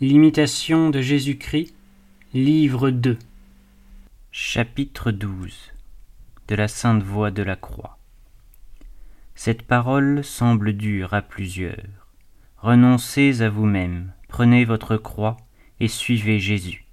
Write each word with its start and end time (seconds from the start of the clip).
L'imitation 0.00 0.90
de 0.90 1.00
Jésus-Christ, 1.00 1.74
livre 2.32 2.90
2 2.90 3.18
Chapitre 4.30 5.10
12 5.10 5.72
De 6.46 6.54
la 6.54 6.68
Sainte 6.68 7.02
Voix 7.02 7.32
de 7.32 7.42
la 7.42 7.56
Croix 7.56 7.98
Cette 9.34 9.62
parole 9.62 10.22
semble 10.22 10.74
dure 10.74 11.14
à 11.14 11.22
plusieurs. 11.22 11.82
Renoncez 12.58 13.42
à 13.42 13.50
vous-même, 13.50 14.12
prenez 14.28 14.64
votre 14.64 14.96
croix 14.96 15.36
et 15.80 15.88
suivez 15.88 16.38
Jésus. 16.38 16.86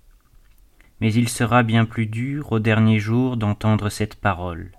Mais 0.99 1.13
il 1.13 1.29
sera 1.29 1.61
bien 1.61 1.85
plus 1.85 2.07
dur 2.07 2.53
au 2.53 2.57
dernier 2.57 2.97
jour 2.97 3.37
d'entendre 3.37 3.89
cette 3.89 4.15
parole. 4.15 4.71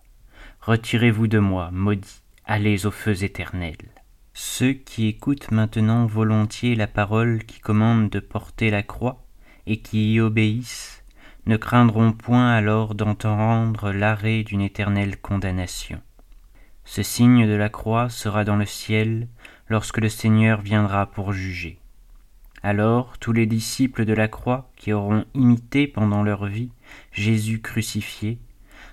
Retirez-vous 0.62 1.28
de 1.28 1.38
moi, 1.38 1.70
maudit, 1.70 2.22
allez 2.44 2.86
aux 2.86 2.90
feux 2.90 3.22
éternels. 3.22 3.95
Ceux 4.38 4.74
qui 4.74 5.06
écoutent 5.06 5.50
maintenant 5.50 6.04
volontiers 6.04 6.74
la 6.74 6.86
parole 6.86 7.42
qui 7.44 7.58
commande 7.58 8.10
de 8.10 8.20
porter 8.20 8.68
la 8.68 8.82
croix 8.82 9.24
et 9.66 9.80
qui 9.80 10.12
y 10.12 10.20
obéissent 10.20 11.02
ne 11.46 11.56
craindront 11.56 12.12
point 12.12 12.52
alors 12.52 12.94
d'entendre 12.94 13.92
l'arrêt 13.92 14.42
d'une 14.42 14.60
éternelle 14.60 15.18
condamnation. 15.18 16.02
Ce 16.84 17.02
signe 17.02 17.46
de 17.46 17.54
la 17.54 17.70
croix 17.70 18.10
sera 18.10 18.44
dans 18.44 18.56
le 18.56 18.66
ciel 18.66 19.26
lorsque 19.70 20.02
le 20.02 20.10
Seigneur 20.10 20.60
viendra 20.60 21.06
pour 21.06 21.32
juger. 21.32 21.78
Alors 22.62 23.16
tous 23.16 23.32
les 23.32 23.46
disciples 23.46 24.04
de 24.04 24.12
la 24.12 24.28
croix 24.28 24.70
qui 24.76 24.92
auront 24.92 25.24
imité 25.32 25.86
pendant 25.86 26.22
leur 26.22 26.44
vie 26.44 26.72
Jésus 27.10 27.62
crucifié 27.62 28.38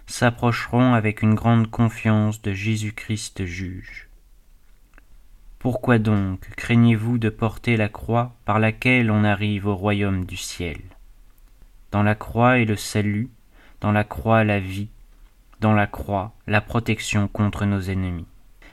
s'approcheront 0.05 0.94
avec 0.94 1.21
une 1.21 1.35
grande 1.35 1.70
confiance 1.70 2.41
de 2.41 2.54
Jésus-Christ 2.54 3.46
juge. 3.46 4.07
Pourquoi 5.63 5.98
donc 5.98 6.41
craignez-vous 6.58 7.17
de 7.17 7.30
porter 7.30 7.77
la 7.77 7.88
croix 7.88 8.35
par 8.44 8.59
laquelle 8.59 9.09
on 9.09 9.23
arrive 9.23 9.66
au 9.66 9.77
royaume 9.77 10.26
du 10.26 10.35
ciel? 10.35 10.81
Dans 11.90 12.04
la 12.04 12.16
croix 12.16 12.60
est 12.60 12.65
le 12.65 12.76
salut, 12.76 13.29
dans 13.79 13.93
la 13.93 14.04
croix 14.04 14.43
la 14.43 14.60
vie, 14.60 14.90
dans 15.62 15.71
la 15.71 15.88
croix 15.88 16.34
la 16.48 16.60
protection 16.60 17.29
contre 17.29 17.63
nos 17.63 17.79
ennemis. 17.79 18.26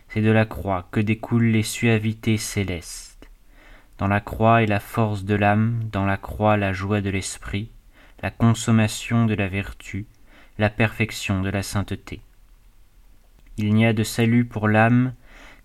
C'est 0.09 0.21
de 0.21 0.33
la 0.33 0.47
croix 0.47 0.89
que 0.91 0.99
découlent 0.99 1.53
les 1.53 1.63
suavités 1.63 2.39
célestes. 2.39 3.31
Dans 3.99 4.09
la 4.09 4.21
croix 4.21 4.65
est 4.65 4.67
la 4.67 4.81
force 4.81 5.23
de 5.23 5.37
l'âme, 5.37 5.85
dans 5.93 6.07
la 6.07 6.17
croix 6.17 6.57
la 6.57 6.73
joie 6.73 7.01
de 7.01 7.11
l'esprit, 7.11 7.71
la 8.21 8.33
consommation 8.33 9.27
de 9.27 9.35
la 9.35 9.47
vertu, 9.47 10.07
la 10.59 10.71
perfection 10.71 11.41
de 11.41 11.51
la 11.51 11.63
sainteté. 11.63 12.21
Il 13.59 13.75
n'y 13.75 13.87
a 13.87 13.93
de 13.93 14.03
salut 14.03 14.45
pour 14.45 14.67
l'âme 14.67 15.13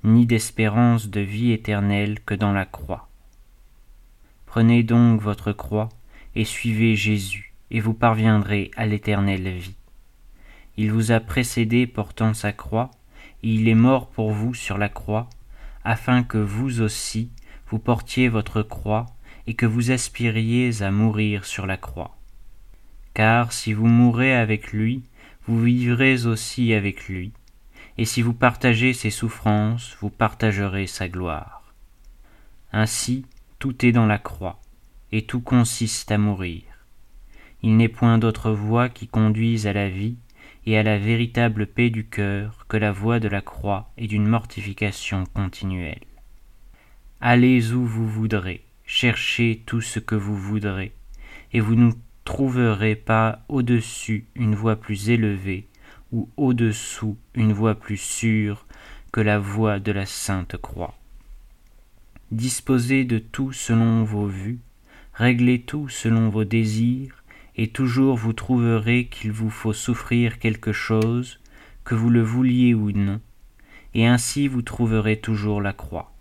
ni 0.05 0.27
d'espérance 0.27 1.09
de 1.09 1.19
vie 1.19 1.51
éternelle 1.51 2.19
que 2.19 2.35
dans 2.35 2.53
la 2.53 2.65
croix. 2.65 3.09
Prenez 4.45 4.83
donc 4.83 5.19
votre 5.19 5.51
croix 5.51 5.89
et 6.35 6.45
suivez 6.45 6.95
Jésus, 6.95 7.53
et 7.71 7.79
vous 7.79 7.93
parviendrez 7.93 8.69
à 8.77 8.85
l'éternelle 8.85 9.49
vie. 9.49 9.75
Il 10.77 10.91
vous 10.91 11.11
a 11.11 11.19
précédé 11.19 11.87
portant 11.87 12.33
sa 12.33 12.51
croix, 12.51 12.91
et 13.41 13.49
il 13.49 13.67
est 13.67 13.75
mort 13.75 14.09
pour 14.09 14.31
vous 14.31 14.53
sur 14.53 14.77
la 14.77 14.89
croix, 14.89 15.27
afin 15.83 16.23
que 16.23 16.37
vous 16.37 16.81
aussi 16.81 17.31
vous 17.67 17.79
portiez 17.79 18.29
votre 18.29 18.61
croix 18.61 19.07
et 19.47 19.55
que 19.55 19.65
vous 19.65 19.91
aspiriez 19.91 20.83
à 20.83 20.91
mourir 20.91 21.45
sur 21.45 21.65
la 21.65 21.77
croix. 21.77 22.15
Car 23.13 23.51
si 23.53 23.73
vous 23.73 23.87
mourrez 23.87 24.35
avec 24.35 24.71
lui, 24.71 25.03
vous 25.47 25.61
vivrez 25.61 26.25
aussi 26.25 26.73
avec 26.73 27.07
lui 27.07 27.31
et 27.97 28.05
si 28.05 28.21
vous 28.21 28.33
partagez 28.33 28.93
ses 28.93 29.09
souffrances, 29.09 29.95
vous 30.01 30.09
partagerez 30.09 30.87
sa 30.87 31.07
gloire. 31.07 31.73
Ainsi, 32.71 33.25
tout 33.59 33.85
est 33.85 33.93
dans 33.93 34.05
la 34.05 34.17
croix, 34.17 34.59
et 35.11 35.25
tout 35.25 35.39
consiste 35.39 36.11
à 36.11 36.17
mourir. 36.17 36.63
Il 37.63 37.77
n'est 37.77 37.89
point 37.89 38.17
d'autre 38.17 38.51
voie 38.51 38.89
qui 38.89 39.07
conduise 39.07 39.65
à 39.65 39.73
la 39.73 39.89
vie 39.89 40.17
et 40.65 40.77
à 40.77 40.83
la 40.83 40.97
véritable 40.97 41.67
paix 41.67 41.89
du 41.89 42.05
cœur 42.05 42.65
que 42.67 42.77
la 42.77 42.91
voie 42.91 43.19
de 43.19 43.27
la 43.27 43.41
croix 43.41 43.91
et 43.97 44.07
d'une 44.07 44.27
mortification 44.27 45.23
continuelle. 45.33 46.03
Allez 47.21 47.71
où 47.71 47.85
vous 47.85 48.07
voudrez, 48.07 48.65
cherchez 48.85 49.63
tout 49.65 49.81
ce 49.81 49.99
que 49.99 50.15
vous 50.15 50.37
voudrez, 50.37 50.93
et 51.53 51.59
vous 51.59 51.75
ne 51.75 51.91
trouverez 52.25 52.95
pas 52.95 53.45
au-dessus 53.47 54.25
une 54.35 54.55
voie 54.55 54.75
plus 54.75 55.09
élevée 55.09 55.67
ou 56.11 56.29
au-dessous 56.37 57.17
une 57.33 57.53
voie 57.53 57.75
plus 57.75 57.97
sûre 57.97 58.65
que 59.11 59.21
la 59.21 59.39
voie 59.39 59.79
de 59.79 59.91
la 59.91 60.05
Sainte 60.05 60.57
Croix. 60.57 60.93
Disposez 62.31 63.05
de 63.05 63.19
tout 63.19 63.53
selon 63.53 64.03
vos 64.03 64.27
vues, 64.27 64.59
réglez 65.13 65.61
tout 65.61 65.89
selon 65.89 66.29
vos 66.29 66.43
désirs, 66.43 67.23
et 67.55 67.69
toujours 67.69 68.17
vous 68.17 68.33
trouverez 68.33 69.07
qu'il 69.07 69.31
vous 69.31 69.49
faut 69.49 69.73
souffrir 69.73 70.39
quelque 70.39 70.73
chose, 70.73 71.39
que 71.85 71.95
vous 71.95 72.09
le 72.09 72.21
vouliez 72.21 72.73
ou 72.73 72.91
non, 72.91 73.21
et 73.93 74.05
ainsi 74.05 74.47
vous 74.47 74.61
trouverez 74.61 75.19
toujours 75.19 75.61
la 75.61 75.71
croix. 75.71 76.11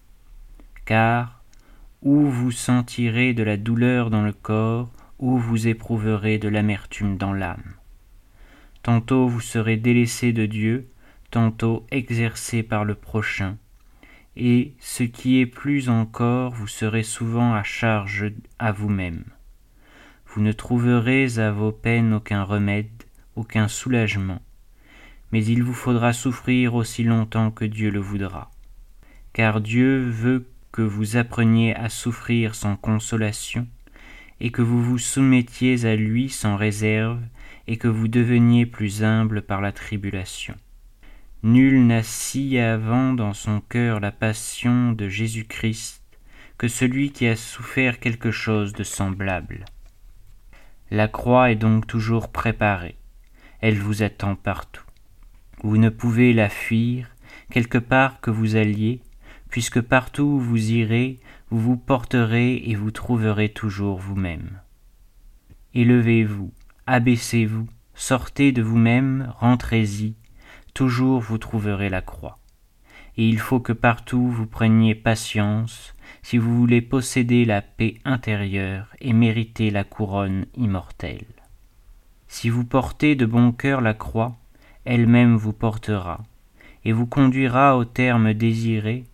Car, 0.85 1.43
où 2.03 2.27
vous 2.27 2.53
sentirez 2.53 3.33
de 3.35 3.43
la 3.43 3.57
douleur 3.57 4.11
dans 4.11 4.23
le 4.23 4.33
corps, 4.33 4.91
ou 5.19 5.39
vous 5.39 5.67
éprouverez 5.67 6.39
de 6.39 6.49
l'amertume 6.49 7.17
dans 7.17 7.33
l'âme. 7.33 7.75
Tantôt 8.85 9.27
vous 9.27 9.41
serez 9.41 9.79
délaissé 9.79 10.35
de 10.35 10.45
Dieu, 10.45 10.91
tantôt 11.31 11.87
exercé 11.91 12.63
par 12.63 12.85
le 12.85 12.95
prochain. 12.95 13.57
Et 14.37 14.75
ce 14.79 15.05
qui 15.05 15.41
est 15.41 15.47
plus 15.47 15.89
encore, 15.89 16.53
vous 16.53 16.67
serez 16.67 17.03
souvent 17.03 17.55
à 17.55 17.63
charge 17.63 18.31
à 18.59 18.73
vous-même. 18.73 19.25
Vous 20.27 20.43
ne 20.43 20.53
trouverez 20.53 21.39
à 21.39 21.51
vos 21.51 21.73
peines 21.73 22.13
aucun 22.13 22.43
remède, 22.43 23.05
aucun 23.37 23.69
soulagement, 23.69 24.43
mais 25.33 25.43
il 25.43 25.63
vous 25.63 25.73
faudra 25.73 26.13
souffrir 26.13 26.75
aussi 26.75 27.05
longtemps 27.05 27.51
que 27.51 27.65
Dieu 27.65 27.91
le 27.91 28.01
voudra. 28.01 28.51
Car 29.33 29.63
Dieu 29.63 30.11
veut 30.11 30.47
que 30.73 30.83
vous 30.83 31.17
appreniez 31.17 31.75
à 31.75 31.89
souffrir 31.89 32.55
sans 32.55 32.77
consolation, 32.77 33.67
et 34.41 34.51
que 34.51 34.61
vous 34.61 34.83
vous 34.83 34.99
soumettiez 34.99 35.87
à 35.87 35.97
lui 35.97 36.29
sans 36.29 36.57
réserve, 36.57 37.23
et 37.67 37.77
que 37.77 37.89
vous 37.89 38.09
deveniez 38.09 38.67
plus 38.67 39.03
humble 39.03 39.43
par 39.43 39.61
la 39.61 39.73
tribulation. 39.73 40.55
Nul 41.43 41.87
n'a 41.87 42.03
si 42.03 42.59
avant 42.59 43.13
dans 43.13 43.35
son 43.35 43.61
cœur 43.61 44.01
la 44.01 44.13
passion 44.13 44.93
de 44.93 45.09
Jésus-Christ 45.09 46.03
que 46.57 46.69
celui 46.69 47.11
qui 47.11 47.27
a 47.27 47.37
souffert 47.37 48.01
quelque 48.01 48.31
chose 48.31 48.73
de 48.73 48.85
semblable. 48.85 49.65
La 50.91 51.09
croix 51.09 51.51
est 51.51 51.57
donc 51.57 51.87
toujours 51.87 52.31
préparée, 52.31 52.97
elle 53.61 53.79
vous 53.79 54.03
attend 54.03 54.37
partout. 54.37 54.85
Vous 55.63 55.79
ne 55.79 55.89
pouvez 55.89 56.33
la 56.33 56.49
fuir, 56.49 57.09
quelque 57.51 57.79
part 57.79 58.21
que 58.21 58.31
vous 58.31 58.57
alliez, 58.57 59.01
puisque 59.49 59.81
partout 59.81 60.25
où 60.25 60.41
vous 60.41 60.73
irez, 60.73 61.21
vous 61.51 61.61
vous 61.61 61.77
porterez 61.77 62.57
et 62.57 62.75
vous 62.75 62.91
trouverez 62.91 63.49
toujours 63.49 63.99
vous-même. 63.99 64.61
Élevez-vous, 65.75 66.53
Abaissez-vous, 66.87 67.67
sortez 67.95 68.53
de 68.53 68.61
vous-même, 68.61 69.33
rentrez-y, 69.39 70.17
toujours 70.75 71.21
vous 71.21 71.39
trouverez 71.39 71.89
la 71.89 72.03
croix. 72.03 72.37
Et 73.17 73.27
il 73.27 73.39
faut 73.39 73.61
que 73.61 73.73
partout 73.73 74.29
vous 74.29 74.47
preniez 74.47 74.95
patience 74.95 75.95
si 76.23 76.37
vous 76.37 76.55
voulez 76.55 76.83
posséder 76.83 77.47
la 77.47 77.63
paix 77.63 77.95
intérieure 78.05 78.89
et 79.01 79.15
mériter 79.15 79.71
la 79.71 79.85
couronne 79.85 80.45
immortelle. 80.57 81.25
Si 82.29 82.51
vous 82.51 82.65
portez 82.65 83.15
de 83.15 83.25
bon 83.25 83.53
cœur 83.53 83.81
la 83.81 83.95
croix, 83.95 84.37
elle-même 84.85 85.37
vous 85.37 85.55
portera, 85.55 86.23
et 86.85 86.93
vous 86.93 87.07
conduira 87.07 87.79
au 87.79 87.87
terme 87.87 88.35
désiré, 88.35 89.05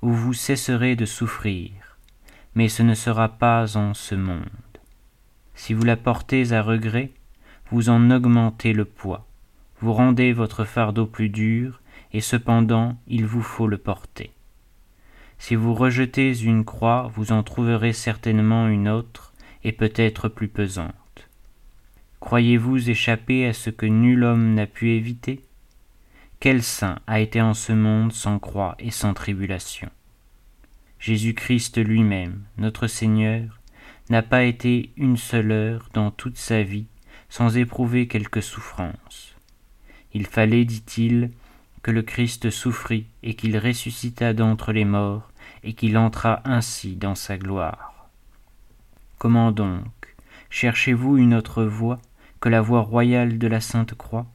où 0.00 0.12
vous 0.12 0.32
cesserez 0.32 0.96
de 0.96 1.04
souffrir, 1.04 1.72
mais 2.54 2.68
ce 2.68 2.82
ne 2.82 2.94
sera 2.94 3.28
pas 3.28 3.76
en 3.76 3.92
ce 3.92 4.14
monde. 4.14 4.48
Si 5.54 5.74
vous 5.74 5.84
la 5.84 5.96
portez 5.96 6.52
à 6.52 6.62
regret, 6.62 7.10
vous 7.70 7.88
en 7.88 8.10
augmentez 8.10 8.72
le 8.72 8.84
poids, 8.84 9.26
vous 9.80 9.92
rendez 9.92 10.32
votre 10.32 10.64
fardeau 10.64 11.06
plus 11.06 11.28
dur, 11.28 11.80
et 12.12 12.20
cependant 12.20 12.96
il 13.06 13.26
vous 13.26 13.42
faut 13.42 13.66
le 13.66 13.78
porter. 13.78 14.30
Si 15.38 15.54
vous 15.54 15.74
rejetez 15.74 16.38
une 16.40 16.64
croix, 16.64 17.10
vous 17.14 17.32
en 17.32 17.42
trouverez 17.42 17.92
certainement 17.92 18.68
une 18.68 18.88
autre, 18.88 19.32
et 19.64 19.72
peut-être 19.72 20.28
plus 20.28 20.48
pesante. 20.48 20.94
Croyez-vous 22.20 22.90
échapper 22.90 23.46
à 23.46 23.52
ce 23.52 23.70
que 23.70 23.86
nul 23.86 24.24
homme 24.24 24.54
n'a 24.54 24.66
pu 24.66 24.90
éviter? 24.90 25.44
Quel 26.40 26.62
saint 26.62 26.98
a 27.06 27.20
été 27.20 27.40
en 27.40 27.54
ce 27.54 27.72
monde 27.72 28.12
sans 28.12 28.38
croix 28.38 28.76
et 28.78 28.90
sans 28.90 29.14
tribulation? 29.14 29.90
Jésus-Christ 30.98 31.78
lui-même, 31.78 32.42
notre 32.56 32.86
Seigneur, 32.86 33.60
n'a 34.10 34.22
pas 34.22 34.44
été 34.44 34.90
une 34.96 35.16
seule 35.16 35.52
heure 35.52 35.88
dans 35.92 36.10
toute 36.10 36.38
sa 36.38 36.62
vie 36.62 36.86
sans 37.28 37.56
éprouver 37.56 38.08
quelque 38.08 38.40
souffrance. 38.40 39.34
Il 40.12 40.26
fallait, 40.26 40.64
dit-il, 40.64 41.30
que 41.82 41.90
le 41.90 42.02
Christ 42.02 42.50
souffrit 42.50 43.06
et 43.22 43.34
qu'il 43.34 43.56
ressuscita 43.56 44.32
d'entre 44.32 44.72
les 44.72 44.84
morts 44.84 45.30
et 45.62 45.74
qu'il 45.74 45.96
entra 45.96 46.40
ainsi 46.44 46.96
dans 46.96 47.14
sa 47.14 47.38
gloire. 47.38 48.08
Comment 49.18 49.52
donc 49.52 49.86
Cherchez-vous 50.50 51.18
une 51.18 51.34
autre 51.34 51.64
voie 51.64 52.00
que 52.40 52.48
la 52.48 52.60
voie 52.60 52.80
royale 52.80 53.38
de 53.38 53.46
la 53.46 53.60
Sainte 53.60 53.94
Croix? 53.94 54.26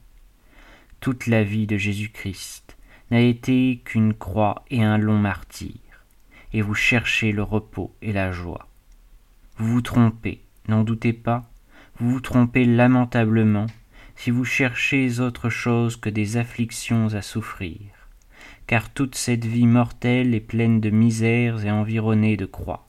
Toute 1.00 1.26
la 1.26 1.42
vie 1.42 1.66
de 1.66 1.76
Jésus-Christ 1.76 2.76
n'a 3.10 3.20
été 3.20 3.82
qu'une 3.84 4.14
croix 4.14 4.64
et 4.70 4.82
un 4.82 4.96
long 4.96 5.18
martyr, 5.18 5.74
et 6.52 6.62
vous 6.62 6.74
cherchez 6.74 7.32
le 7.32 7.42
repos 7.42 7.94
et 8.00 8.12
la 8.12 8.32
joie. 8.32 8.68
Vous 9.56 9.66
vous 9.66 9.82
trompez, 9.82 10.42
n'en 10.68 10.82
doutez 10.82 11.12
pas, 11.12 11.50
vous 11.98 12.10
vous 12.10 12.20
trompez 12.20 12.64
lamentablement 12.64 13.66
si 14.16 14.30
vous 14.30 14.44
cherchez 14.44 15.20
autre 15.20 15.48
chose 15.48 15.96
que 15.96 16.08
des 16.10 16.36
afflictions 16.36 17.14
à 17.14 17.22
souffrir, 17.22 17.78
car 18.66 18.90
toute 18.90 19.14
cette 19.14 19.44
vie 19.44 19.66
mortelle 19.66 20.34
est 20.34 20.40
pleine 20.40 20.80
de 20.80 20.90
misères 20.90 21.64
et 21.64 21.70
environnée 21.70 22.36
de 22.36 22.46
croix. 22.46 22.86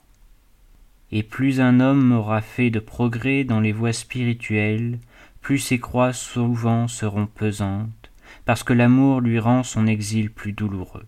Et 1.12 1.22
plus 1.22 1.60
un 1.60 1.80
homme 1.80 2.12
aura 2.12 2.40
fait 2.40 2.70
de 2.70 2.80
progrès 2.80 3.44
dans 3.44 3.60
les 3.60 3.72
voies 3.72 3.92
spirituelles, 3.92 4.98
plus 5.40 5.58
ses 5.58 5.78
croix 5.78 6.12
souvent 6.12 6.88
seront 6.88 7.26
pesantes, 7.26 8.10
parce 8.44 8.64
que 8.64 8.72
l'amour 8.72 9.20
lui 9.20 9.38
rend 9.38 9.62
son 9.62 9.86
exil 9.86 10.30
plus 10.30 10.52
douloureux. 10.52 11.06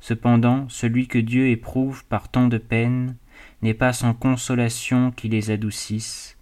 Cependant, 0.00 0.68
celui 0.68 1.08
que 1.08 1.18
Dieu 1.18 1.48
éprouve 1.48 2.04
par 2.04 2.28
tant 2.28 2.46
de 2.46 2.58
peines 2.58 3.16
n'est 3.62 3.74
pas 3.74 3.92
sans 3.92 4.14
consolation 4.14 5.10
qui 5.10 5.28
les 5.28 5.50
adoucisse, 5.50 6.35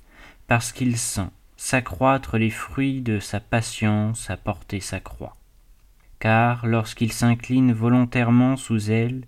parce 0.46 0.72
qu'il 0.72 0.96
sent 0.96 1.30
s'accroître 1.56 2.36
les 2.36 2.50
fruits 2.50 3.00
de 3.00 3.18
sa 3.18 3.40
patience 3.40 4.28
à 4.28 4.36
porter 4.36 4.80
sa 4.80 5.00
croix. 5.00 5.36
Car 6.18 6.66
lorsqu'il 6.66 7.12
s'incline 7.12 7.72
volontairement 7.72 8.56
sous 8.56 8.90
elle, 8.90 9.26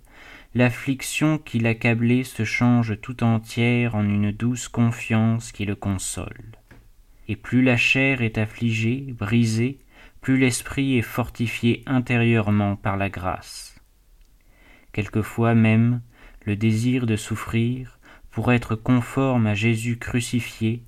l'affliction 0.53 1.37
qui 1.37 1.59
l'accablait 1.59 2.23
se 2.23 2.43
change 2.43 2.99
tout 3.01 3.23
entière 3.23 3.95
en 3.95 4.03
une 4.03 4.31
douce 4.31 4.67
confiance 4.67 5.51
qui 5.51 5.65
le 5.65 5.75
console. 5.75 6.57
Et 7.27 7.35
plus 7.35 7.61
la 7.61 7.77
chair 7.77 8.21
est 8.21 8.37
affligée, 8.37 9.13
brisée, 9.17 9.79
plus 10.21 10.37
l'esprit 10.37 10.97
est 10.97 11.03
fortifié 11.03 11.83
intérieurement 11.85 12.75
par 12.75 12.97
la 12.97 13.09
grâce. 13.09 13.79
Quelquefois 14.93 15.53
même, 15.53 16.01
le 16.45 16.55
désir 16.55 17.05
de 17.05 17.15
souffrir, 17.15 17.99
pour 18.31 18.51
être 18.51 18.75
conforme 18.75 19.47
à 19.47 19.53
Jésus 19.53 19.97
crucifié, 19.97 20.83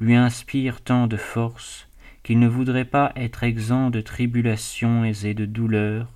lui 0.00 0.14
inspire 0.16 0.80
tant 0.80 1.06
de 1.06 1.16
force 1.16 1.86
qu'il 2.22 2.38
ne 2.38 2.48
voudrait 2.48 2.84
pas 2.84 3.12
être 3.16 3.44
exempt 3.44 3.90
de 3.90 4.00
tribulations 4.00 5.04
et 5.04 5.34
de 5.34 5.44
douleurs, 5.44 6.08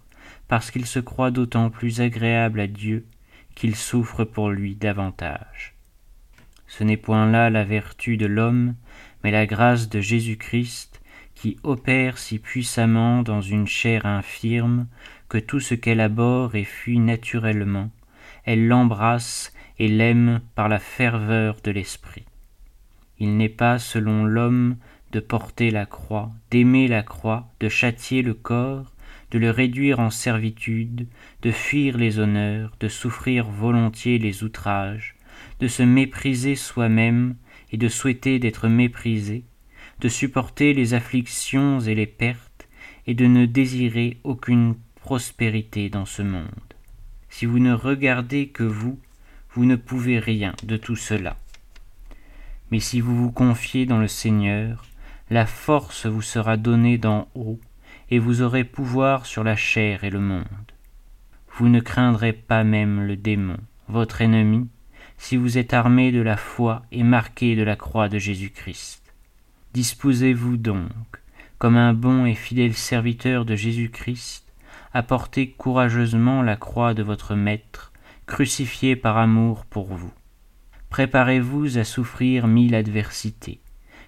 parce 0.49 0.71
qu'il 0.71 0.87
se 0.87 0.99
croit 0.99 1.31
d'autant 1.31 1.71
plus 1.71 2.01
agréable 2.01 2.61
à 2.61 2.67
Dieu 2.67 3.07
qu'il 3.55 3.77
souffre 3.77 4.25
pour 4.25 4.51
lui 4.51 4.75
davantage. 4.75 5.75
Ce 6.67 6.83
n'est 6.83 6.97
point 6.97 7.31
là 7.31 7.51
la 7.51 7.65
vertu 7.65 8.17
de 8.17 8.27
l'homme, 8.27 8.75
mais 9.23 9.31
la 9.31 9.47
grâce 9.47 9.89
de 9.89 10.01
Jésus-Christ 10.01 11.01
qui 11.35 11.57
opère 11.63 12.19
si 12.19 12.39
puissamment 12.39 13.23
dans 13.23 13.41
une 13.41 13.67
chair 13.67 14.07
infirme 14.07 14.87
que 15.29 15.39
tout 15.39 15.61
ce 15.61 15.75
qu'elle 15.75 16.01
abhorre 16.01 16.55
et 16.55 16.65
fuit 16.65 16.99
naturellement, 16.99 17.91
elle 18.45 18.67
l'embrasse 18.67 19.53
et 19.79 19.89
l'aime 19.89 20.41
par 20.55 20.69
la 20.69 20.79
ferveur 20.79 21.57
de 21.63 21.71
l'esprit. 21.71 22.25
Il 23.19 23.37
n'est 23.37 23.49
pas 23.49 23.79
selon 23.79 24.25
l'homme 24.25 24.77
de 25.13 25.21
porter 25.21 25.71
la 25.71 25.87
croix, 25.87 26.33
d'aimer 26.51 26.89
la 26.89 27.03
croix, 27.03 27.49
de 27.61 27.69
châtier 27.69 28.23
le 28.23 28.35
corps, 28.35 28.93
de 29.31 29.39
le 29.39 29.51
réduire 29.51 30.01
en 30.01 30.11
servitude, 30.11 31.07
de 31.43 31.51
fuir 31.51 31.97
les 31.97 32.19
honneurs, 32.19 32.73
de 32.81 32.89
souffrir 32.89 33.47
volontiers 33.47 34.19
les 34.19 34.43
outrages, 34.45 35.17
de 35.61 35.69
se 35.69 35.83
mépriser 35.83 36.57
soi-même 36.57 37.37
et 37.73 37.77
de 37.77 37.89
souhaiter 37.89 38.39
d'être 38.39 38.69
méprisé, 38.69 39.45
de 40.01 40.09
supporter 40.09 40.75
les 40.75 40.95
afflictions 40.95 41.81
et 41.81 41.95
les 41.95 42.07
pertes, 42.07 42.69
et 43.07 43.15
de 43.15 43.27
ne 43.27 43.47
désirer 43.47 44.19
aucune 44.25 44.75
prospérité 44.97 45.91
dans 45.91 46.07
ce 46.07 46.23
monde. 46.23 46.75
Si 47.29 47.47
vous 47.47 47.59
ne 47.59 47.73
regardez 47.73 48.49
que 48.49 48.63
vous, 48.63 48.99
vous 49.51 49.65
ne 49.65 49.77
pouvez 49.77 50.19
rien 50.19 50.55
de 50.65 50.77
tout 50.77 50.97
cela. 50.97 51.37
Mais 52.71 52.81
si 52.81 53.01
vous 53.01 53.17
vous 53.17 53.31
confiez 53.31 53.87
dans 53.87 53.99
le 53.99 54.09
Seigneur, 54.09 54.85
la 55.31 55.47
force 55.47 56.07
vous 56.07 56.23
sera 56.23 56.57
donnée 56.57 56.99
d'en 56.99 57.29
haut, 57.35 57.61
et 58.11 58.19
vous 58.19 58.43
aurez 58.43 58.65
pouvoir 58.65 59.27
sur 59.27 59.45
la 59.45 59.57
chair 59.57 60.05
et 60.05 60.11
le 60.11 60.21
monde. 60.21 60.45
Vous 61.57 61.69
ne 61.69 61.81
craindrez 61.81 62.33
pas 62.33 62.65
même 62.65 63.07
le 63.07 63.17
démon, 63.17 63.57
votre 63.89 64.21
ennemi, 64.21 64.69
si 65.17 65.37
vous 65.37 65.57
êtes 65.59 65.73
armé 65.73 66.13
de 66.13 66.21
la 66.21 66.37
foi 66.37 66.83
et 66.93 67.03
marqué 67.03 67.57
de 67.57 67.63
la 67.63 67.77
croix 67.77 68.09
de 68.09 68.19
Jésus-Christ. 68.19 69.03
Disposez-vous 69.73 70.57
donc, 70.57 70.91
comme 71.59 71.77
un 71.77 71.95
bon 71.95 72.27
et 72.27 72.35
fidèle 72.35 72.75
serviteur 72.75 73.45
de 73.45 73.57
Jésus-Christ, 73.57 74.45
à 74.93 75.03
porter 75.03 75.51
courageusement 75.51 76.43
la 76.43 76.57
croix 76.57 76.95
de 76.95 77.03
votre 77.03 77.35
Maître, 77.35 77.93
crucifié 78.27 78.97
par 78.97 79.17
amour 79.17 79.65
pour 79.65 79.87
vous. 79.87 80.13
Préparez-vous 80.95 81.77
à 81.77 81.83
souffrir 81.83 82.47
mille 82.47 82.77
adversités, 82.77 83.59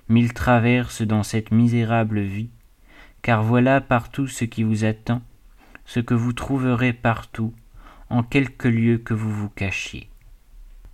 mille 0.09 0.33
traverses 0.33 1.03
dans 1.03 1.25
cette 1.25 1.51
misérable 1.51 2.21
vie, 2.21 2.51
car 3.23 3.43
voilà 3.43 3.81
partout 3.81 4.29
ce 4.29 4.45
qui 4.45 4.63
vous 4.63 4.85
attend, 4.85 5.21
ce 5.85 5.99
que 5.99 6.15
vous 6.15 6.33
trouverez 6.33 6.93
partout, 6.93 7.53
en 8.09 8.23
quelque 8.23 8.69
lieu 8.69 8.99
que 8.99 9.15
vous 9.15 9.33
vous 9.33 9.49
cachiez. 9.49 10.09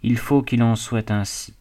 Il 0.03 0.17
faut 0.17 0.41
qu'il 0.41 0.63
en 0.63 0.77
soit 0.77 1.11
ainsi. 1.11 1.53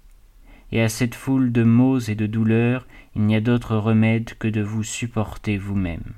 Et 0.72 0.81
à 0.81 0.88
cette 0.88 1.16
foule 1.16 1.51
de 1.51 1.63
maux 1.63 2.00
et 2.00 2.16
de 2.16 2.25
douleurs, 2.25 2.88
il 3.18 3.24
n'y 3.24 3.36
a 3.36 3.42
d'autre 3.42 3.75
remède 3.75 4.36
que 4.39 4.48
de 4.48 4.62
vous 4.62 4.83
supporter 4.83 5.57
vous-même. 5.57 6.13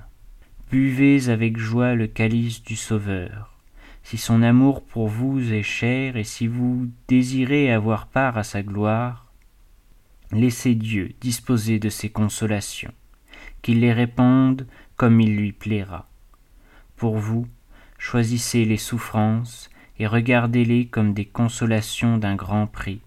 Buvez 0.69 1.29
avec 1.29 1.57
joie 1.57 1.95
le 1.95 2.05
calice 2.05 2.61
du 2.61 2.75
Sauveur, 2.75 3.52
si 4.03 4.17
son 4.17 4.43
amour 4.43 4.83
pour 4.83 5.07
vous 5.07 5.53
est 5.53 5.63
cher 5.63 6.17
et 6.17 6.25
si 6.25 6.47
vous 6.47 6.89
désirez 7.07 7.71
avoir 7.71 8.07
part 8.07 8.37
à 8.37 8.43
sa 8.43 8.61
gloire, 8.61 9.31
laissez 10.31 10.75
Dieu 10.75 11.13
disposer 11.21 11.79
de 11.79 11.89
ses 11.89 12.09
consolations, 12.09 12.93
qu'il 13.61 13.79
les 13.79 13.93
répande 13.93 14.67
comme 14.97 15.21
il 15.21 15.35
lui 15.35 15.53
plaira. 15.53 16.09
Pour 16.97 17.17
vous, 17.17 17.47
choisissez 17.97 18.65
les 18.65 18.77
souffrances 18.77 19.69
et 19.97 20.05
regardez-les 20.05 20.87
comme 20.87 21.13
des 21.13 21.25
consolations 21.25 22.17
d'un 22.17 22.35
grand 22.35 22.67
prix, 22.67 23.01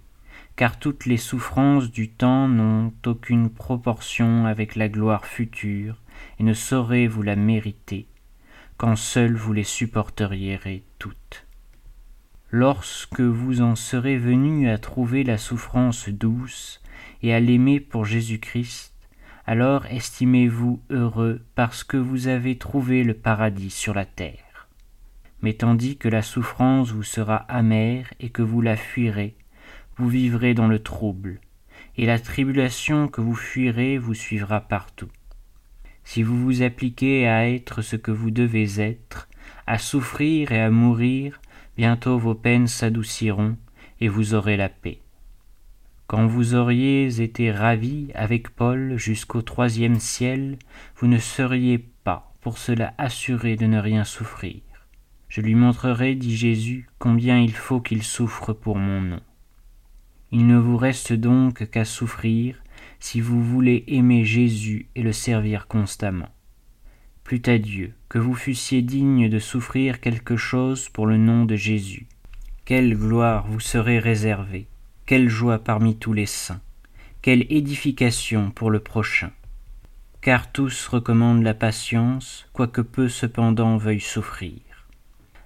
car 0.56 0.78
toutes 0.78 1.04
les 1.04 1.18
souffrances 1.18 1.90
du 1.90 2.08
temps 2.08 2.48
n'ont 2.48 2.92
aucune 3.04 3.50
proportion 3.50 4.46
avec 4.46 4.76
la 4.76 4.88
gloire 4.88 5.26
future 5.26 5.96
et 6.38 6.42
ne 6.42 6.54
sauraient 6.54 7.06
vous 7.06 7.22
la 7.22 7.36
mériter 7.36 8.06
quand 8.76 8.96
seul 8.96 9.34
vous 9.34 9.52
les 9.52 9.64
supporteriez 9.64 10.84
toutes. 10.98 11.46
Lorsque 12.50 13.20
vous 13.20 13.62
en 13.62 13.74
serez 13.74 14.18
venu 14.18 14.68
à 14.68 14.78
trouver 14.78 15.24
la 15.24 15.38
souffrance 15.38 16.08
douce 16.08 16.82
et 17.22 17.32
à 17.32 17.40
l'aimer 17.40 17.80
pour 17.80 18.04
Jésus-Christ, 18.04 18.94
alors 19.46 19.86
estimez-vous 19.86 20.82
heureux 20.90 21.42
parce 21.54 21.84
que 21.84 21.96
vous 21.96 22.28
avez 22.28 22.58
trouvé 22.58 23.02
le 23.02 23.14
paradis 23.14 23.70
sur 23.70 23.94
la 23.94 24.04
terre. 24.04 24.68
Mais 25.40 25.54
tandis 25.54 25.96
que 25.96 26.08
la 26.08 26.22
souffrance 26.22 26.90
vous 26.90 27.02
sera 27.02 27.36
amère 27.36 28.12
et 28.20 28.28
que 28.28 28.42
vous 28.42 28.60
la 28.60 28.76
fuirez, 28.76 29.36
vous 29.96 30.08
vivrez 30.08 30.52
dans 30.52 30.68
le 30.68 30.82
trouble, 30.82 31.40
et 31.96 32.04
la 32.04 32.18
tribulation 32.18 33.08
que 33.08 33.20
vous 33.20 33.34
fuirez 33.34 33.96
vous 33.96 34.14
suivra 34.14 34.60
partout. 34.60 35.08
Si 36.06 36.22
vous 36.22 36.38
vous 36.38 36.62
appliquez 36.62 37.26
à 37.26 37.50
être 37.50 37.82
ce 37.82 37.96
que 37.96 38.12
vous 38.12 38.30
devez 38.30 38.80
être, 38.80 39.28
à 39.66 39.76
souffrir 39.76 40.52
et 40.52 40.62
à 40.62 40.70
mourir, 40.70 41.40
bientôt 41.76 42.16
vos 42.16 42.36
peines 42.36 42.68
s'adouciront 42.68 43.56
et 44.00 44.06
vous 44.06 44.32
aurez 44.32 44.56
la 44.56 44.68
paix. 44.68 45.00
Quand 46.06 46.28
vous 46.28 46.54
auriez 46.54 47.20
été 47.20 47.50
ravi 47.50 48.12
avec 48.14 48.50
Paul 48.50 48.96
jusqu'au 48.96 49.42
troisième 49.42 49.98
ciel, 49.98 50.58
vous 50.96 51.08
ne 51.08 51.18
seriez 51.18 51.78
pas 51.78 52.32
pour 52.40 52.56
cela 52.56 52.94
assuré 52.98 53.56
de 53.56 53.66
ne 53.66 53.80
rien 53.80 54.04
souffrir. 54.04 54.60
Je 55.28 55.40
lui 55.40 55.56
montrerai, 55.56 56.14
dit 56.14 56.36
Jésus, 56.36 56.88
combien 57.00 57.40
il 57.40 57.52
faut 57.52 57.80
qu'il 57.80 58.04
souffre 58.04 58.52
pour 58.52 58.76
mon 58.76 59.00
nom. 59.00 59.20
Il 60.30 60.46
ne 60.46 60.56
vous 60.56 60.76
reste 60.76 61.12
donc 61.12 61.68
qu'à 61.68 61.84
souffrir 61.84 62.62
si 63.06 63.20
vous 63.20 63.40
voulez 63.40 63.84
aimer 63.86 64.24
Jésus 64.24 64.88
et 64.96 65.02
le 65.02 65.12
servir 65.12 65.68
constamment. 65.68 66.34
Plût 67.22 67.42
à 67.46 67.56
Dieu 67.56 67.94
que 68.08 68.18
vous 68.18 68.34
fussiez 68.34 68.82
digne 68.82 69.28
de 69.28 69.38
souffrir 69.38 70.00
quelque 70.00 70.36
chose 70.36 70.88
pour 70.88 71.06
le 71.06 71.16
nom 71.16 71.44
de 71.44 71.54
Jésus. 71.54 72.08
Quelle 72.64 72.98
gloire 72.98 73.46
vous 73.46 73.60
serait 73.60 74.00
réservée, 74.00 74.66
quelle 75.06 75.28
joie 75.28 75.60
parmi 75.60 75.96
tous 75.96 76.14
les 76.14 76.26
saints, 76.26 76.60
quelle 77.22 77.46
édification 77.48 78.50
pour 78.50 78.72
le 78.72 78.80
prochain. 78.80 79.30
Car 80.20 80.50
tous 80.50 80.88
recommandent 80.88 81.44
la 81.44 81.54
patience, 81.54 82.48
quoique 82.52 82.80
peu 82.80 83.08
cependant 83.08 83.76
veuillent 83.76 84.00
souffrir. 84.00 84.58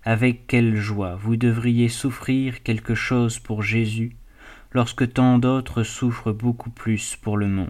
Avec 0.02 0.46
quelle 0.46 0.76
joie 0.76 1.14
vous 1.16 1.36
devriez 1.36 1.90
souffrir 1.90 2.62
quelque 2.62 2.94
chose 2.94 3.38
pour 3.38 3.62
Jésus, 3.62 4.16
lorsque 4.72 5.12
tant 5.12 5.38
d'autres 5.38 5.82
souffrent 5.82 6.32
beaucoup 6.32 6.70
plus 6.70 7.16
pour 7.16 7.36
le 7.36 7.48
monde. 7.48 7.68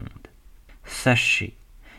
Sachez 0.84 1.54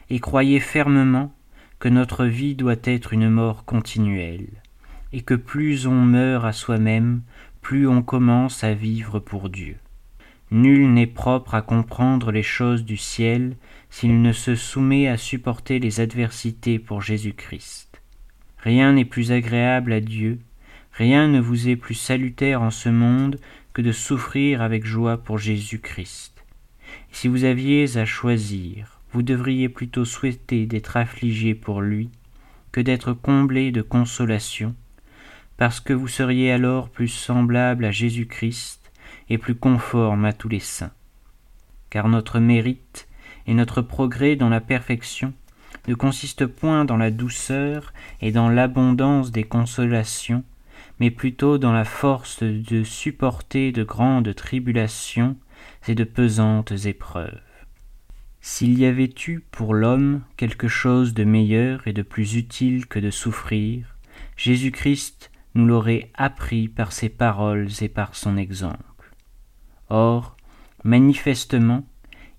et 0.10 0.20
croyez 0.20 0.60
fermement 0.60 1.34
que 1.80 1.90
notre 1.90 2.26
vie 2.26 2.56
doit 2.56 2.76
être 2.84 3.14
une 3.14 3.30
mort 3.30 3.66
continuelle, 3.66 4.50
et 5.14 5.22
que 5.22 5.34
plus 5.34 5.88
on 5.88 6.02
meurt 6.02 6.46
à 6.46 6.52
soi-même, 6.52 7.22
plus 7.62 7.88
on 7.88 8.02
commence 8.02 8.64
à 8.64 8.74
vivre 8.74 9.20
pour 9.20 9.50
Dieu. 9.50 9.78
Nul 10.52 10.92
n'est 10.94 11.08
propre 11.08 11.56
à 11.56 11.62
comprendre 11.62 12.32
les 12.32 12.44
choses 12.44 12.84
du 12.84 12.98
ciel 12.98 13.56
s'il 13.90 14.22
ne 14.22 14.34
se 14.34 14.54
soumet 14.56 15.08
à 15.08 15.18
supporter 15.18 15.80
les 15.80 16.02
adversités 16.02 16.78
pour 16.78 17.02
Jésus-Christ. 17.02 18.02
Rien 18.58 18.94
n'est 18.94 19.06
plus 19.06 19.32
agréable 19.32 19.94
à 19.94 20.02
Dieu, 20.02 20.40
rien 20.92 21.30
ne 21.30 21.40
vous 21.40 21.70
est 21.70 21.78
plus 21.78 21.96
salutaire 21.96 22.62
en 22.62 22.70
ce 22.70 22.90
monde 22.90 23.40
que 23.74 23.82
de 23.82 23.92
souffrir 23.92 24.62
avec 24.62 24.86
joie 24.86 25.18
pour 25.18 25.38
Jésus-Christ. 25.38 26.44
Si 27.12 27.28
vous 27.28 27.44
aviez 27.44 27.98
à 27.98 28.06
choisir, 28.06 29.00
vous 29.14 29.22
devriez 29.22 29.70
plutôt 29.70 30.06
souhaiter 30.06 30.66
d'être 30.66 30.98
affligé 30.98 31.56
pour 31.56 31.82
lui 31.82 32.10
que 32.72 32.82
d'être 32.82 33.14
comblé 33.14 33.72
de 33.72 33.82
consolation, 33.82 34.76
parce 35.58 35.80
que 35.80 35.94
vous 35.94 36.08
seriez 36.08 36.52
alors 36.52 36.90
plus 36.90 37.10
semblable 37.10 37.86
à 37.86 37.92
Jésus-Christ 37.92 38.92
et 39.30 39.38
plus 39.38 39.56
conforme 39.56 40.26
à 40.26 40.34
tous 40.34 40.50
les 40.50 40.60
saints. 40.60 40.92
Car 41.90 42.08
notre 42.08 42.40
mérite 42.40 43.08
et 43.48 43.54
notre 43.54 43.82
progrès 43.82 44.36
dans 44.36 44.50
la 44.50 44.62
perfection 44.62 45.34
ne 45.88 45.96
consistent 45.96 46.46
point 46.46 46.86
dans 46.86 46.98
la 46.98 47.12
douceur 47.12 47.94
et 48.22 48.32
dans 48.32 48.50
l'abondance 48.50 49.32
des 49.32 49.44
consolations, 49.44 50.44
mais 51.02 51.10
plutôt 51.10 51.58
dans 51.58 51.72
la 51.72 51.84
force 51.84 52.44
de 52.44 52.84
supporter 52.84 53.72
de 53.72 53.84
grandes 53.84 54.36
tribulations 54.36 55.36
et 55.88 55.96
de 55.96 56.04
pesantes 56.04 56.86
épreuves. 56.86 57.42
S'il 58.40 58.78
y 58.78 58.86
avait 58.86 59.12
eu 59.28 59.40
pour 59.40 59.74
l'homme 59.74 60.22
quelque 60.38 60.68
chose 60.68 61.16
de 61.16 61.24
meilleur 61.24 61.88
et 61.88 61.94
de 61.94 62.04
plus 62.04 62.36
utile 62.36 62.86
que 62.86 63.00
de 63.00 63.10
souffrir, 63.10 63.98
Jésus-Christ 64.38 65.32
nous 65.56 65.66
l'aurait 65.66 66.12
appris 66.14 66.68
par 66.68 66.92
ses 66.92 67.10
paroles 67.10 67.70
et 67.82 67.90
par 67.90 68.14
son 68.14 68.38
exemple. 68.38 69.16
Or, 69.90 70.38
manifestement, 70.84 71.84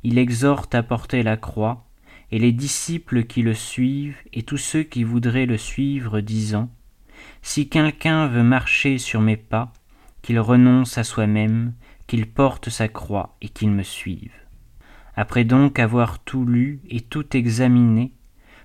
il 0.04 0.18
exhorte 0.18 0.76
à 0.76 0.84
porter 0.84 1.24
la 1.24 1.36
croix, 1.36 1.88
et 2.30 2.38
les 2.38 2.52
disciples 2.52 3.24
qui 3.24 3.42
le 3.42 3.54
suivent 3.54 4.22
et 4.32 4.44
tous 4.44 4.56
ceux 4.56 4.84
qui 4.84 5.02
voudraient 5.02 5.46
le 5.46 5.58
suivre 5.58 6.20
disant 6.20 6.70
Si 7.42 7.68
quelqu'un 7.68 8.26
veut 8.26 8.42
marcher 8.42 8.98
sur 8.98 9.20
mes 9.20 9.36
pas, 9.36 9.72
qu'il 10.22 10.38
renonce 10.38 10.98
à 10.98 11.04
soi-même, 11.04 11.74
qu'il 12.06 12.28
porte 12.28 12.68
sa 12.68 12.88
croix 12.88 13.36
et 13.40 13.48
qu'il 13.48 13.70
me 13.70 13.82
suive. 13.82 14.32
Après 15.16 15.44
donc 15.44 15.78
avoir 15.78 16.20
tout 16.20 16.44
lu 16.44 16.80
et 16.88 17.00
tout 17.00 17.36
examiné, 17.36 18.12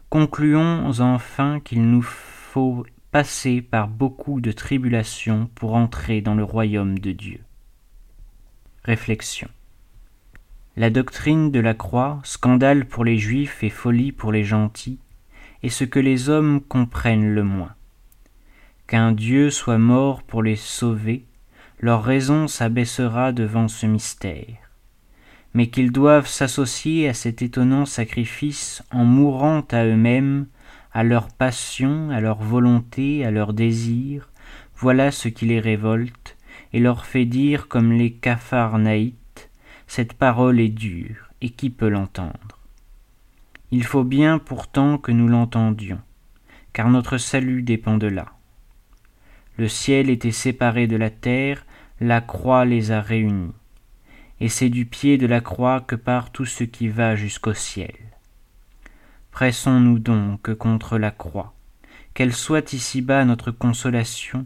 concluons 0.10 0.92
enfin 1.00 1.60
qu'il 1.60 1.90
nous 1.90 2.02
faut 2.02 2.86
passer 3.12 3.62
par 3.62 3.88
beaucoup 3.88 4.42
de 4.42 4.52
tribulations 4.52 5.50
pour 5.56 5.76
entrer 5.76 6.22
dans 6.22 6.36
le 6.36 6.44
royaume 6.44 7.00
de 7.00 7.12
Dieu. 7.12 7.40
Réflexion. 8.84 9.50
La 10.76 10.90
doctrine 10.90 11.52
de 11.52 11.60
la 11.60 11.74
croix, 11.74 12.20
scandale 12.24 12.86
pour 12.86 13.04
les 13.04 13.18
juifs 13.18 13.64
et 13.64 13.70
folie 13.70 14.12
pour 14.12 14.32
les 14.32 14.44
gentils, 14.44 15.00
est 15.64 15.70
ce 15.70 15.84
que 15.84 16.00
les 16.00 16.30
hommes 16.30 16.62
comprennent 16.62 17.34
le 17.34 17.44
moins. 17.44 17.74
Qu'un 18.88 19.12
Dieu 19.12 19.50
soit 19.50 19.78
mort 19.78 20.24
pour 20.24 20.42
les 20.42 20.56
sauver, 20.56 21.26
leur 21.82 22.06
raison 22.06 22.48
s'abaissera 22.48 23.34
devant 23.34 23.68
ce 23.68 23.86
mystère. 23.86 24.72
Mais 25.54 25.68
qu'ils 25.68 25.92
doivent 25.92 26.30
s'associer 26.30 27.10
à 27.10 27.14
cet 27.14 27.42
étonnant 27.42 27.86
sacrifice 27.86 28.82
en 28.92 29.04
mourant 29.04 29.62
à 29.72 29.84
eux-mêmes, 29.84 30.48
à 30.94 31.04
leur 31.04 31.28
passion, 31.28 32.12
à 32.12 32.22
leur 32.22 32.38
volonté, 32.38 33.26
à 33.26 33.32
leurs 33.32 33.52
désirs, 33.52 34.30
voilà 34.78 35.12
ce 35.12 35.28
qui 35.28 35.46
les 35.48 35.60
révolte, 35.60 36.38
et 36.72 36.80
leur 36.80 37.06
fait 37.06 37.26
dire 37.26 37.68
comme 37.68 37.92
les 37.92 38.14
capharnaïtes 38.14 39.50
Cette 39.88 40.14
parole 40.14 40.62
est 40.62 40.70
dure, 40.70 41.30
et 41.42 41.50
qui 41.50 41.70
peut 41.70 41.90
l'entendre 41.90 42.60
Il 43.72 43.84
faut 43.84 44.06
bien 44.06 44.40
pourtant 44.40 44.98
que 44.98 45.12
nous 45.12 45.28
l'entendions, 45.28 46.00
car 46.72 46.90
notre 46.90 47.18
salut 47.18 47.64
dépend 47.64 47.98
de 47.98 48.08
là. 48.08 48.37
Le 49.58 49.68
ciel 49.68 50.10
était 50.12 50.32
séparé 50.32 50.86
de 50.86 50.96
la 50.96 51.10
terre, 51.10 51.66
la 52.00 52.22
croix 52.22 52.64
les 52.64 52.92
a 52.92 53.02
réunis, 53.02 53.54
et 54.40 54.50
c'est 54.50 54.70
du 54.70 54.86
pied 54.86 55.18
de 55.18 55.26
la 55.26 55.42
croix 55.42 55.82
que 55.82 55.96
part 55.96 56.32
tout 56.32 56.46
ce 56.46 56.64
qui 56.64 56.90
va 56.90 57.16
jusqu'au 57.16 57.56
ciel. 57.56 57.96
Pressons-nous 59.32 59.98
donc 59.98 60.54
contre 60.56 61.00
la 61.00 61.10
croix, 61.10 61.56
qu'elle 62.14 62.34
soit 62.34 62.74
ici-bas 62.74 63.26
notre 63.26 63.52
consolation, 63.52 64.46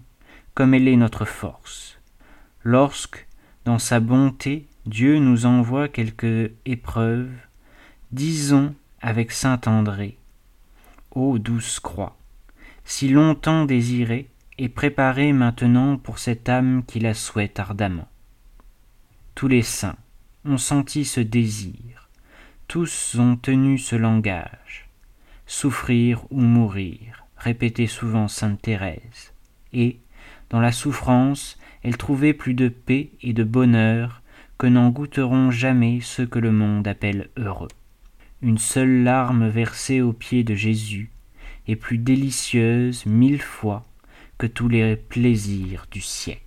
comme 0.53 0.73
elle 0.73 0.87
est 0.87 0.95
notre 0.95 1.25
force 1.25 1.99
Lorsque, 2.63 3.27
dans 3.65 3.79
sa 3.79 3.99
bonté, 3.99 4.65
Dieu 4.85 5.19
nous 5.19 5.45
envoie 5.45 5.89
quelque 5.89 6.53
épreuve, 6.65 7.29
disons 8.11 8.73
avec 9.01 9.31
saint 9.31 9.59
André 9.65 10.17
Ô 11.13 11.37
douce 11.37 11.81
croix, 11.81 12.15
si 12.85 13.09
longtemps 13.09 13.65
désirée 13.65 14.30
et 14.61 14.69
préparée 14.69 15.33
maintenant 15.33 15.97
pour 15.97 16.19
cette 16.19 16.47
âme 16.47 16.83
qui 16.85 16.99
la 16.99 17.15
souhaite 17.15 17.59
ardemment. 17.59 18.07
Tous 19.33 19.47
les 19.47 19.63
saints 19.63 19.97
ont 20.45 20.59
senti 20.59 21.03
ce 21.03 21.19
désir, 21.19 22.09
tous 22.67 23.15
ont 23.17 23.37
tenu 23.37 23.79
ce 23.79 23.95
langage, 23.95 24.87
souffrir 25.47 26.23
ou 26.29 26.41
mourir, 26.41 27.25
répétait 27.37 27.87
souvent 27.87 28.27
sainte 28.27 28.61
Thérèse, 28.61 29.33
et, 29.73 29.97
dans 30.51 30.59
la 30.59 30.71
souffrance, 30.71 31.57
elle 31.81 31.97
trouvait 31.97 32.35
plus 32.35 32.53
de 32.53 32.69
paix 32.69 33.09
et 33.23 33.33
de 33.33 33.43
bonheur 33.43 34.21
que 34.59 34.67
n'en 34.67 34.89
goûteront 34.89 35.49
jamais 35.49 36.01
ceux 36.01 36.27
que 36.27 36.37
le 36.37 36.51
monde 36.51 36.87
appelle 36.87 37.31
heureux. 37.35 37.71
Une 38.43 38.59
seule 38.59 39.01
larme 39.01 39.49
versée 39.49 40.01
aux 40.01 40.13
pieds 40.13 40.43
de 40.43 40.53
Jésus 40.53 41.09
est 41.67 41.75
plus 41.75 41.97
délicieuse 41.97 43.07
mille 43.07 43.41
fois 43.41 43.87
que 44.41 44.47
tous 44.47 44.69
les 44.69 44.95
plaisirs 44.95 45.85
du 45.91 46.01
siècle. 46.01 46.41